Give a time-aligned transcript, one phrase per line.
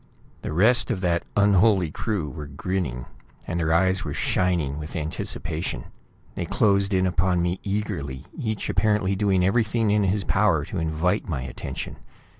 [0.41, 3.05] The rest of that unholy crew were grinning,
[3.45, 5.83] and their eyes were shining with anticipation.
[6.33, 11.29] They closed in upon me eagerly, each apparently doing everything in his power to invite
[11.29, 11.97] my attention.